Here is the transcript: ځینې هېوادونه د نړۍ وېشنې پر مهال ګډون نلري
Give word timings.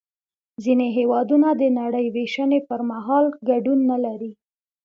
ځینې 0.63 0.87
هېوادونه 0.97 1.49
د 1.61 1.63
نړۍ 1.79 2.05
وېشنې 2.15 2.59
پر 2.67 2.79
مهال 2.91 3.25
ګډون 3.49 3.79
نلري 3.91 4.31